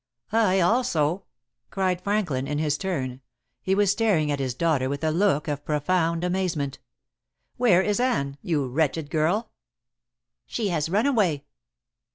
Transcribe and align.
"I 0.33 0.59
also," 0.61 1.25
cried 1.69 2.01
Franklin, 2.01 2.47
in 2.47 2.57
his 2.57 2.75
turn. 2.75 3.21
He 3.61 3.75
was 3.75 3.91
staring 3.91 4.31
at 4.31 4.39
his 4.39 4.55
daughter 4.55 4.89
with 4.89 5.03
a 5.03 5.11
look 5.11 5.47
of 5.47 5.63
profound 5.63 6.23
amazement. 6.23 6.79
"Where 7.57 7.83
is 7.83 7.99
Anne, 7.99 8.39
you 8.41 8.67
wretched 8.67 9.11
girl?" 9.11 9.51
"She 10.47 10.69
has 10.69 10.89
run 10.89 11.05
away." 11.05 11.45